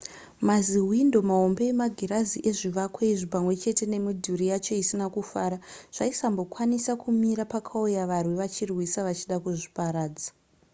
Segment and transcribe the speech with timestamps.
[0.47, 5.57] mazihwindo mahombe emagirazi ezvivako izvi pamwe chete nemidhuri yacho isina kufara
[5.95, 10.29] zvaisambokwanisa kumira pakauya varwi vachirwisa vachida kuzviparadza